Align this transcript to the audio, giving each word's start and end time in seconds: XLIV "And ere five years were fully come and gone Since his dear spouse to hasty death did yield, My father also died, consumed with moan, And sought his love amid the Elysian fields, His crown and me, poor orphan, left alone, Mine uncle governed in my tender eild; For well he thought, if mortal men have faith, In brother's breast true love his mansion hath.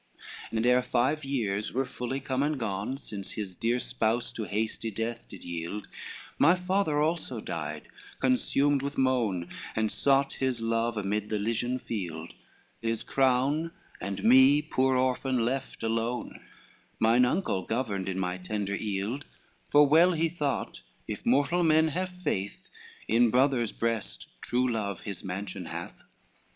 XLIV 0.51 0.57
"And 0.57 0.65
ere 0.65 0.81
five 0.81 1.23
years 1.23 1.73
were 1.73 1.85
fully 1.85 2.19
come 2.19 2.41
and 2.41 2.59
gone 2.59 2.97
Since 2.97 3.33
his 3.33 3.55
dear 3.55 3.79
spouse 3.79 4.33
to 4.33 4.45
hasty 4.45 4.89
death 4.89 5.27
did 5.29 5.45
yield, 5.45 5.87
My 6.39 6.55
father 6.55 6.99
also 6.99 7.39
died, 7.39 7.87
consumed 8.19 8.81
with 8.81 8.97
moan, 8.97 9.49
And 9.75 9.91
sought 9.91 10.33
his 10.33 10.59
love 10.59 10.97
amid 10.97 11.29
the 11.29 11.35
Elysian 11.35 11.77
fields, 11.77 12.33
His 12.81 13.03
crown 13.03 13.69
and 14.01 14.23
me, 14.23 14.63
poor 14.63 14.97
orphan, 14.97 15.45
left 15.45 15.83
alone, 15.83 16.39
Mine 16.99 17.23
uncle 17.23 17.61
governed 17.61 18.09
in 18.09 18.17
my 18.17 18.39
tender 18.39 18.75
eild; 18.75 19.25
For 19.69 19.85
well 19.87 20.13
he 20.13 20.29
thought, 20.29 20.81
if 21.07 21.23
mortal 21.27 21.61
men 21.61 21.89
have 21.89 22.09
faith, 22.09 22.67
In 23.07 23.29
brother's 23.29 23.71
breast 23.71 24.29
true 24.41 24.67
love 24.67 25.01
his 25.01 25.23
mansion 25.23 25.65
hath. 25.67 26.01